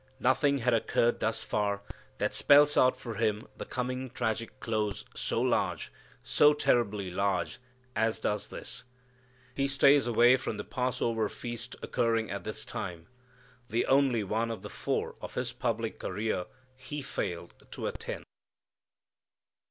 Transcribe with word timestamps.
Nothing 0.19 0.57
has 0.57 0.73
occurred 0.73 1.19
thus 1.19 1.43
far 1.43 1.83
that 2.17 2.33
spells 2.33 2.75
out 2.75 2.97
for 2.97 3.13
Him 3.13 3.39
the 3.57 3.65
coming 3.67 4.09
tragic 4.09 4.59
close 4.59 5.05
so 5.15 5.39
large, 5.41 5.91
so 6.23 6.55
terribly 6.55 7.11
large, 7.11 7.59
as 7.95 8.17
does 8.17 8.47
this. 8.47 8.83
He 9.53 9.67
stays 9.67 10.07
away 10.07 10.37
from 10.37 10.57
the 10.57 10.63
Passover 10.63 11.29
Feast 11.29 11.75
occurring 11.83 12.31
at 12.31 12.43
this 12.45 12.65
time, 12.65 13.09
the 13.69 13.85
only 13.85 14.23
one 14.23 14.49
of 14.49 14.63
the 14.63 14.69
four 14.69 15.13
of 15.21 15.35
His 15.35 15.53
public 15.53 15.99
career 15.99 16.47
He 16.75 17.03
failed 17.03 17.53
to 17.69 17.85
attend. 17.85 18.23